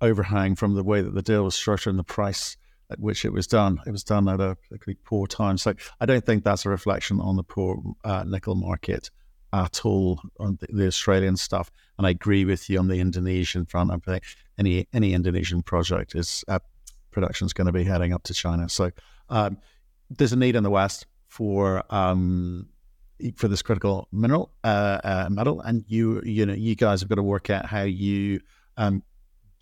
overhang 0.00 0.56
from 0.56 0.74
the 0.74 0.82
way 0.82 1.00
that 1.00 1.14
the 1.14 1.22
deal 1.22 1.44
was 1.44 1.54
structured 1.54 1.92
and 1.92 1.98
the 1.98 2.04
price 2.04 2.56
at 2.92 3.00
which 3.00 3.24
it 3.24 3.32
was 3.32 3.46
done. 3.46 3.80
It 3.86 3.90
was 3.90 4.04
done 4.04 4.28
at 4.28 4.40
a 4.40 4.56
particularly 4.56 4.98
poor 5.04 5.26
time. 5.26 5.58
So 5.58 5.74
I 6.00 6.06
don't 6.06 6.24
think 6.24 6.44
that's 6.44 6.64
a 6.66 6.68
reflection 6.68 7.20
on 7.20 7.36
the 7.36 7.42
poor 7.42 7.82
uh, 8.04 8.24
nickel 8.26 8.54
market 8.54 9.10
at 9.52 9.84
all 9.84 10.20
on 10.38 10.58
the, 10.60 10.66
the, 10.70 10.86
Australian 10.86 11.36
stuff. 11.36 11.70
And 11.98 12.06
I 12.06 12.10
agree 12.10 12.44
with 12.44 12.70
you 12.70 12.78
on 12.78 12.88
the 12.88 13.00
Indonesian 13.00 13.66
front. 13.66 13.90
I 13.90 13.96
think 13.98 14.24
any 14.58 14.88
any 14.92 15.12
Indonesian 15.12 15.62
project 15.62 16.14
is 16.14 16.44
uh, 16.48 16.60
production 17.10 17.46
is 17.46 17.52
going 17.52 17.66
to 17.66 17.72
be 17.72 17.84
heading 17.84 18.12
up 18.12 18.22
to 18.24 18.34
China. 18.34 18.68
So 18.68 18.90
um, 19.28 19.58
there's 20.10 20.32
a 20.32 20.36
need 20.36 20.56
in 20.56 20.62
the 20.62 20.70
West 20.70 21.06
for 21.28 21.84
um, 21.94 22.68
for 23.36 23.48
this 23.48 23.62
critical 23.62 24.08
mineral 24.10 24.52
uh, 24.64 24.98
uh, 25.04 25.28
metal, 25.30 25.60
and 25.60 25.84
you 25.86 26.22
you 26.24 26.46
know 26.46 26.54
you 26.54 26.74
guys 26.74 27.00
have 27.00 27.08
got 27.08 27.16
to 27.16 27.22
work 27.22 27.50
out 27.50 27.66
how 27.66 27.82
you 27.82 28.40
um, 28.76 29.02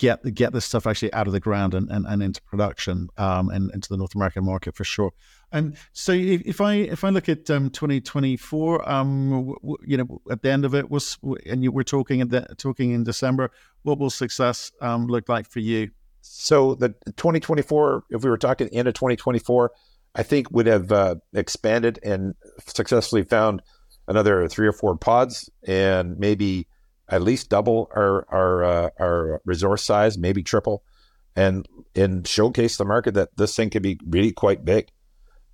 get 0.00 0.34
get 0.34 0.54
this 0.54 0.64
stuff 0.64 0.86
actually 0.86 1.12
out 1.12 1.26
of 1.26 1.34
the 1.34 1.40
ground 1.40 1.74
and, 1.74 1.90
and, 1.90 2.06
and 2.06 2.22
into 2.22 2.40
production 2.42 3.08
um, 3.18 3.50
and 3.50 3.70
into 3.74 3.88
the 3.90 3.98
North 3.98 4.14
American 4.14 4.44
market 4.44 4.74
for 4.74 4.82
sure. 4.82 5.12
And 5.52 5.76
so 5.92 6.12
if, 6.12 6.40
if 6.46 6.60
I 6.62 6.74
if 6.74 7.04
I 7.04 7.10
look 7.10 7.28
at 7.28 7.50
um, 7.50 7.68
2024, 7.68 8.90
um, 8.90 9.30
w- 9.30 9.54
w- 9.60 9.76
you 9.84 9.98
know, 9.98 10.22
at 10.30 10.40
the 10.40 10.50
end 10.50 10.64
of 10.64 10.74
it 10.74 10.90
was, 10.90 11.18
and 11.44 11.62
you 11.62 11.70
were 11.70 11.84
talking 11.84 12.20
in 12.20 12.28
the, 12.28 12.46
talking 12.56 12.92
in 12.92 13.04
December, 13.04 13.50
what 13.82 13.98
will 13.98 14.08
success 14.08 14.72
um, 14.80 15.06
look 15.06 15.28
like 15.28 15.46
for 15.46 15.58
you? 15.58 15.90
So 16.22 16.76
the 16.76 16.90
2024, 17.16 18.04
if 18.08 18.24
we 18.24 18.30
were 18.30 18.38
talking 18.38 18.68
end 18.68 18.88
of 18.88 18.94
2024, 18.94 19.70
I 20.14 20.22
think 20.22 20.50
would 20.50 20.66
have 20.66 20.90
uh, 20.90 21.16
expanded 21.34 21.98
and 22.02 22.34
successfully 22.66 23.24
found 23.24 23.60
another 24.08 24.48
three 24.48 24.66
or 24.66 24.72
four 24.72 24.96
pods 24.96 25.50
and 25.66 26.18
maybe 26.18 26.66
at 27.10 27.22
least 27.22 27.50
double 27.50 27.90
our 27.94 28.24
our 28.28 28.64
uh, 28.64 28.90
our 28.98 29.42
resource 29.44 29.82
size, 29.82 30.16
maybe 30.16 30.42
triple, 30.42 30.84
and 31.36 31.68
and 31.94 32.26
showcase 32.26 32.76
the 32.76 32.84
market 32.84 33.14
that 33.14 33.36
this 33.36 33.54
thing 33.54 33.70
could 33.70 33.82
be 33.82 33.98
really 34.06 34.32
quite 34.32 34.64
big. 34.64 34.88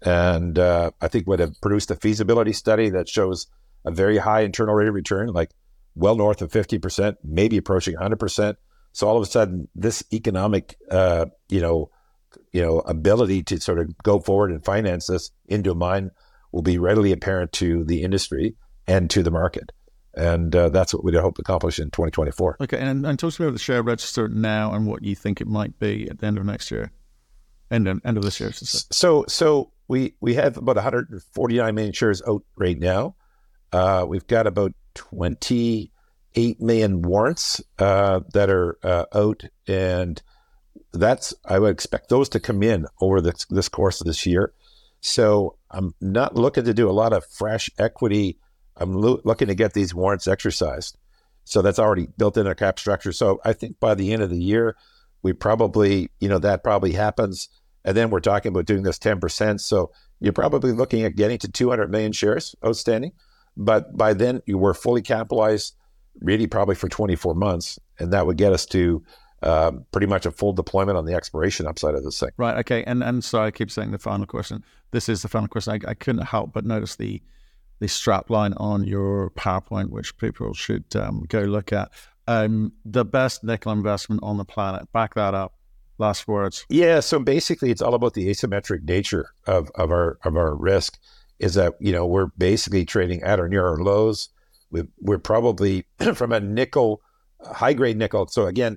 And 0.02 0.58
uh, 0.58 0.90
I 1.00 1.08
think 1.08 1.26
would 1.26 1.40
have 1.40 1.58
produced 1.62 1.90
a 1.90 1.96
feasibility 1.96 2.52
study 2.52 2.90
that 2.90 3.08
shows 3.08 3.46
a 3.84 3.90
very 3.90 4.18
high 4.18 4.42
internal 4.42 4.74
rate 4.74 4.88
of 4.88 4.94
return, 4.94 5.28
like 5.28 5.50
well 5.94 6.14
north 6.14 6.42
of 6.42 6.52
fifty 6.52 6.78
percent, 6.78 7.16
maybe 7.24 7.56
approaching 7.56 7.96
hundred 7.96 8.20
percent. 8.20 8.58
So 8.92 9.08
all 9.08 9.16
of 9.16 9.22
a 9.22 9.26
sudden, 9.30 9.68
this 9.74 10.04
economic, 10.12 10.76
uh, 10.90 11.26
you 11.48 11.60
know, 11.60 11.90
you 12.52 12.62
know, 12.62 12.80
ability 12.80 13.42
to 13.44 13.60
sort 13.60 13.78
of 13.78 13.96
go 14.02 14.20
forward 14.20 14.50
and 14.50 14.64
finance 14.64 15.06
this 15.06 15.30
into 15.48 15.70
a 15.70 15.74
mine 15.74 16.10
will 16.52 16.62
be 16.62 16.78
readily 16.78 17.12
apparent 17.12 17.52
to 17.52 17.84
the 17.84 18.02
industry 18.02 18.56
and 18.86 19.10
to 19.10 19.22
the 19.22 19.30
market 19.30 19.72
and 20.16 20.56
uh, 20.56 20.70
that's 20.70 20.94
what 20.94 21.04
we'd 21.04 21.14
hope 21.14 21.36
to 21.36 21.42
accomplish 21.42 21.78
in 21.78 21.90
2024. 21.90 22.56
Okay, 22.62 22.78
and, 22.78 23.04
and 23.04 23.18
talk 23.18 23.34
to 23.34 23.42
me 23.42 23.46
about 23.46 23.52
the 23.52 23.58
share 23.58 23.82
register 23.82 24.28
now 24.28 24.72
and 24.72 24.86
what 24.86 25.04
you 25.04 25.14
think 25.14 25.40
it 25.40 25.46
might 25.46 25.78
be 25.78 26.08
at 26.08 26.18
the 26.18 26.26
end 26.26 26.38
of 26.38 26.44
next 26.44 26.70
year, 26.70 26.90
end 27.70 27.86
of, 27.86 28.00
end 28.04 28.16
of 28.16 28.22
this 28.22 28.40
year. 28.40 28.50
So, 28.52 29.24
so 29.28 29.72
we 29.88 30.14
we 30.20 30.34
have 30.34 30.56
about 30.56 30.76
149 30.76 31.74
million 31.74 31.92
shares 31.92 32.22
out 32.26 32.42
right 32.56 32.78
now. 32.78 33.14
Uh, 33.72 34.06
we've 34.08 34.26
got 34.26 34.46
about 34.46 34.72
28 34.94 36.60
million 36.60 37.02
warrants 37.02 37.60
uh, 37.78 38.20
that 38.32 38.48
are 38.48 38.78
uh, 38.82 39.04
out, 39.14 39.44
and 39.68 40.22
that's 40.92 41.34
I 41.44 41.58
would 41.58 41.72
expect 41.72 42.08
those 42.08 42.30
to 42.30 42.40
come 42.40 42.62
in 42.62 42.86
over 43.00 43.20
this 43.20 43.44
this 43.50 43.68
course 43.68 44.00
of 44.00 44.06
this 44.06 44.24
year. 44.24 44.52
So 45.00 45.56
I'm 45.70 45.94
not 46.00 46.36
looking 46.36 46.64
to 46.64 46.74
do 46.74 46.88
a 46.88 46.92
lot 46.92 47.12
of 47.12 47.24
fresh 47.26 47.70
equity 47.78 48.38
I'm 48.76 48.94
lo- 48.94 49.20
looking 49.24 49.48
to 49.48 49.54
get 49.54 49.72
these 49.72 49.94
warrants 49.94 50.26
exercised. 50.26 50.96
So 51.44 51.62
that's 51.62 51.78
already 51.78 52.08
built 52.18 52.36
in 52.36 52.46
our 52.46 52.54
cap 52.54 52.78
structure. 52.78 53.12
So 53.12 53.40
I 53.44 53.52
think 53.52 53.78
by 53.78 53.94
the 53.94 54.12
end 54.12 54.22
of 54.22 54.30
the 54.30 54.42
year, 54.42 54.76
we 55.22 55.32
probably, 55.32 56.10
you 56.20 56.28
know, 56.28 56.38
that 56.38 56.64
probably 56.64 56.92
happens. 56.92 57.48
And 57.84 57.96
then 57.96 58.10
we're 58.10 58.20
talking 58.20 58.50
about 58.50 58.66
doing 58.66 58.82
this 58.82 58.98
10%. 58.98 59.60
So 59.60 59.92
you're 60.20 60.32
probably 60.32 60.72
looking 60.72 61.02
at 61.02 61.14
getting 61.14 61.38
to 61.38 61.48
200 61.48 61.90
million 61.90 62.12
shares 62.12 62.56
outstanding. 62.64 63.12
But 63.56 63.96
by 63.96 64.12
then, 64.12 64.42
you 64.46 64.58
were 64.58 64.74
fully 64.74 65.02
capitalized, 65.02 65.76
really 66.20 66.46
probably 66.46 66.74
for 66.74 66.88
24 66.88 67.34
months. 67.34 67.78
And 67.98 68.12
that 68.12 68.26
would 68.26 68.36
get 68.36 68.52
us 68.52 68.66
to 68.66 69.02
um, 69.42 69.84
pretty 69.92 70.06
much 70.06 70.26
a 70.26 70.30
full 70.30 70.52
deployment 70.52 70.98
on 70.98 71.04
the 71.04 71.14
expiration 71.14 71.66
upside 71.66 71.94
of 71.94 72.02
this 72.02 72.18
thing. 72.18 72.30
Right. 72.36 72.56
Okay. 72.58 72.82
And 72.84 73.02
and 73.02 73.22
so 73.22 73.42
I 73.42 73.50
keep 73.50 73.70
saying 73.70 73.92
the 73.92 73.98
final 73.98 74.26
question. 74.26 74.64
This 74.90 75.08
is 75.08 75.22
the 75.22 75.28
final 75.28 75.48
question. 75.48 75.74
I, 75.74 75.90
I 75.90 75.94
couldn't 75.94 76.26
help 76.26 76.52
but 76.52 76.64
notice 76.64 76.96
the 76.96 77.22
the 77.78 77.88
strap 77.88 78.30
line 78.30 78.54
on 78.54 78.84
your 78.84 79.30
PowerPoint, 79.30 79.90
which 79.90 80.16
people 80.18 80.54
should 80.54 80.84
um, 80.96 81.24
go 81.28 81.40
look 81.42 81.72
at. 81.72 81.90
Um, 82.28 82.72
the 82.84 83.04
best 83.04 83.44
nickel 83.44 83.72
investment 83.72 84.20
on 84.22 84.36
the 84.36 84.44
planet. 84.44 84.90
Back 84.92 85.14
that 85.14 85.34
up. 85.34 85.54
Last 85.98 86.28
words. 86.28 86.66
Yeah. 86.68 87.00
So 87.00 87.18
basically, 87.18 87.70
it's 87.70 87.80
all 87.80 87.94
about 87.94 88.14
the 88.14 88.28
asymmetric 88.28 88.82
nature 88.82 89.30
of, 89.46 89.70
of 89.76 89.90
our 89.90 90.18
of 90.24 90.36
our 90.36 90.54
risk. 90.54 90.98
Is 91.38 91.54
that 91.54 91.74
you 91.80 91.92
know 91.92 92.04
we're 92.06 92.26
basically 92.38 92.84
trading 92.84 93.22
at 93.22 93.40
or 93.40 93.48
near 93.48 93.66
our 93.66 93.78
lows. 93.78 94.28
we 94.70 94.82
we're 95.00 95.18
probably 95.18 95.86
from 96.14 96.32
a 96.32 96.40
nickel, 96.40 97.00
high 97.40 97.72
grade 97.72 97.96
nickel. 97.96 98.26
So 98.26 98.46
again, 98.46 98.76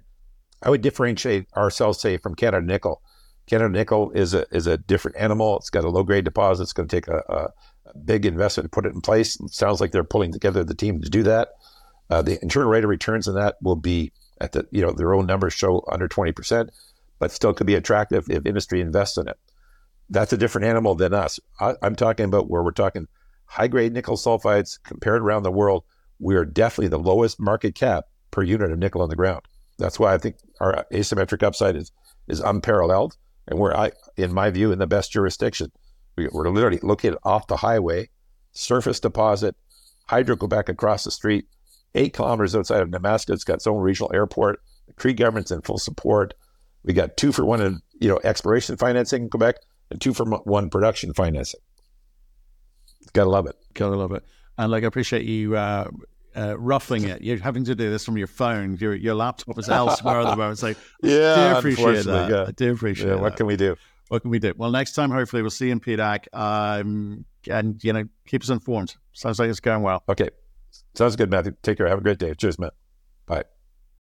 I 0.62 0.70
would 0.70 0.82
differentiate 0.82 1.48
ourselves, 1.56 2.00
say, 2.00 2.18
from 2.18 2.36
Canada 2.36 2.65
Nickel. 2.65 3.01
Canada 3.48 3.70
Nickel 3.70 4.12
is 4.12 4.34
a 4.34 4.46
is 4.51 4.68
a 4.68 4.77
different 4.77 5.18
animal. 5.18 5.58
It's 5.58 5.70
got 5.70 5.84
a 5.84 5.89
low 5.89 6.03
grade 6.03 6.25
deposit. 6.25 6.63
It's 6.63 6.74
going 6.74 6.88
to 6.88 6.96
take 6.96 7.08
a, 7.08 7.24
a 7.29 7.50
big 8.05 8.25
investment 8.25 8.65
to 8.65 8.69
put 8.69 8.86
it 8.86 8.93
in 8.93 9.01
place. 9.01 9.39
It 9.39 9.53
sounds 9.53 9.81
like 9.81 9.91
they're 9.91 10.03
pulling 10.03 10.31
together 10.31 10.63
the 10.63 10.75
team 10.75 11.01
to 11.01 11.10
do 11.10 11.24
that. 11.24 11.50
Uh, 12.10 12.22
the 12.22 12.41
internal 12.41 12.69
rate 12.69 12.84
of 12.84 12.89
returns 12.89 13.27
in 13.27 13.36
that 13.36 13.58
will 13.62 13.75
be 13.75 14.12
at 14.41 14.51
the 14.53 14.67
you 14.72 14.81
know 14.81 14.91
their 14.91 15.13
own 15.13 15.25
numbers 15.25 15.53
show 15.53 15.84
under 15.91 16.08
twenty 16.08 16.31
percent, 16.31 16.72
but 17.19 17.31
still 17.31 17.53
could 17.53 17.67
be 17.67 17.75
attractive 17.75 18.29
if 18.29 18.46
industry 18.46 18.81
invests 18.81 19.17
in 19.17 19.27
it. 19.27 19.38
That's 20.10 20.34
a 20.34 20.38
different 20.38 20.65
animal 20.65 20.96
than 20.96 21.13
us. 21.13 21.39
I, 21.60 21.75
I'm 21.81 21.96
talking 21.96 22.25
about 22.25 22.50
where 22.50 22.63
we're 22.63 22.72
talking 22.72 23.08
high 23.46 23.67
grade 23.67 23.93
nickel 23.93 24.17
sulfides 24.17 24.79
compared 24.84 25.22
around 25.22 25.43
the 25.43 25.51
world. 25.51 25.84
We 26.19 26.36
are 26.36 26.46
definitely 26.46 26.89
the 26.89 27.00
lowest 27.00 27.39
market 27.39 27.75
cap 27.75 28.05
per 28.31 28.43
unit 28.43 28.72
of 28.72 28.79
nickel 28.79 29.01
on 29.01 29.10
the 29.10 29.15
ground. 29.15 29.41
That's 29.77 30.00
why 30.00 30.13
I 30.13 30.17
think 30.17 30.36
our 30.60 30.86
asymmetric 30.91 31.43
upside 31.43 31.75
is 31.75 31.91
is 32.27 32.39
unparalleled, 32.41 33.17
and 33.48 33.60
we're, 33.60 33.74
I, 33.74 33.91
in 34.15 34.34
my 34.34 34.50
view, 34.51 34.72
in 34.72 34.79
the 34.79 34.88
best 34.88 35.12
jurisdiction. 35.12 35.72
We're 36.27 36.49
literally 36.49 36.79
located 36.81 37.17
off 37.23 37.47
the 37.47 37.57
highway, 37.57 38.09
surface 38.51 38.99
deposit, 38.99 39.55
Hydro 40.07 40.35
Quebec 40.35 40.69
across 40.69 41.03
the 41.03 41.11
street, 41.11 41.45
eight 41.95 42.13
kilometers 42.13 42.55
outside 42.55 42.81
of 42.81 42.89
Nemaska. 42.89 43.33
It's 43.33 43.43
got 43.43 43.55
its 43.55 43.67
own 43.67 43.81
regional 43.81 44.11
airport. 44.13 44.59
The 44.88 44.93
Cree 44.93 45.13
government's 45.13 45.51
in 45.51 45.61
full 45.61 45.77
support. 45.77 46.33
We 46.83 46.93
got 46.93 47.17
two 47.17 47.31
for 47.31 47.45
one 47.45 47.61
in 47.61 47.81
you 47.99 48.09
know 48.09 48.19
exploration 48.23 48.77
financing 48.77 49.23
in 49.23 49.29
Quebec 49.29 49.57
and 49.89 50.01
two 50.01 50.13
for 50.13 50.25
one 50.25 50.69
production 50.69 51.13
financing. 51.13 51.59
Gotta 53.13 53.29
love 53.29 53.47
it. 53.47 53.55
Gotta 53.73 53.95
love 53.95 54.11
it. 54.11 54.23
And 54.57 54.71
like 54.71 54.83
I 54.83 54.88
appreciate 54.88 55.25
you 55.25 55.55
uh, 55.55 55.89
uh, 56.35 56.57
ruffling 56.57 57.03
it. 57.03 57.21
You're 57.21 57.38
having 57.38 57.63
to 57.65 57.75
do 57.75 57.89
this 57.89 58.05
from 58.05 58.17
your 58.17 58.27
phone. 58.27 58.77
Your 58.79 58.95
your 58.95 59.15
laptop 59.15 59.57
is 59.57 59.69
elsewhere 59.69 60.21
at 60.21 60.29
the 60.29 60.35
moment. 60.35 60.59
So 60.59 60.73
yeah, 61.01 61.33
I 61.35 61.53
do 61.53 61.57
appreciate 61.59 62.05
that. 62.05 62.29
Yeah. 62.29 62.45
I 62.47 62.51
do 62.51 62.73
appreciate 62.73 63.07
yeah, 63.07 63.15
that. 63.15 63.21
What 63.21 63.35
can 63.35 63.45
we 63.45 63.55
do? 63.55 63.75
What 64.09 64.21
can 64.21 64.31
we 64.31 64.39
do? 64.39 64.53
Well, 64.57 64.71
next 64.71 64.93
time, 64.93 65.11
hopefully, 65.11 65.41
we'll 65.41 65.51
see 65.51 65.67
you 65.67 65.71
in 65.71 65.79
PDAC. 65.79 66.25
Um, 66.33 67.25
and, 67.49 67.81
you 67.83 67.93
know, 67.93 68.03
keep 68.27 68.43
us 68.43 68.49
informed. 68.49 68.95
Sounds 69.13 69.39
like 69.39 69.49
it's 69.49 69.59
going 69.59 69.81
well. 69.81 70.03
Okay. 70.09 70.29
Sounds 70.95 71.15
good, 71.15 71.31
Matthew. 71.31 71.53
Take 71.63 71.77
care. 71.77 71.87
Have 71.87 71.99
a 71.99 72.01
great 72.01 72.19
day. 72.19 72.33
Cheers, 72.33 72.59
man. 72.59 72.71
Bye. 73.25 73.43